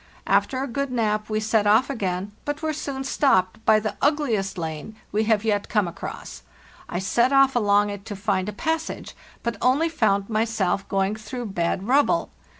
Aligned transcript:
After 0.25 0.63
a 0.63 0.67
good 0.67 0.91
nap 0.91 1.29
we 1.29 1.39
set 1.39 1.67
off 1.67 1.87
again, 1.87 2.31
but 2.43 2.63
were 2.63 2.73
soon 2.73 3.03
stopped 3.03 3.63
by 3.67 3.79
the 3.79 3.97
ugliest 4.01 4.57
lane 4.57 4.95
we 5.11 5.25
have 5.25 5.45
yet 5.45 5.69
come 5.69 5.87
across. 5.87 6.41
I 6.89 6.97
set 6.97 7.31
off 7.31 7.55
along 7.55 7.91
it 7.91 8.03
to 8.05 8.15
find 8.15 8.49
a 8.49 8.51
passage, 8.51 9.15
but 9.43 9.57
only 9.61 9.89
found 9.89 10.27
myself 10.27 10.89
going 10.89 11.15
through 11.17 11.45
bad 11.53 11.87
rubble. 11.87 12.31